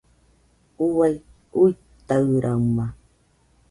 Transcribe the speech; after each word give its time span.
Uai 0.87 1.13
uitaɨrama 1.61 2.85